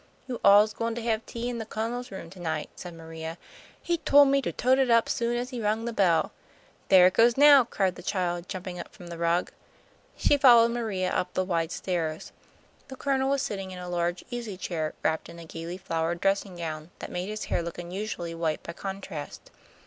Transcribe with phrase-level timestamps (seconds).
[0.27, 3.37] "You all's goin' to have tea in the Cun'ls room to night," said Maria.
[3.83, 6.31] "He tole me to tote it up soon as he rung the bell."
[6.89, 9.51] "There it goes now," cried the child, jumping up from the rug.
[10.17, 12.31] She followed Maria up the wide stairs.
[12.87, 16.55] The Colonel was sitting in a large easy chair, wrapped in a gaily flowered dressing
[16.55, 19.51] gown, that made his hair look unusually white by contrast.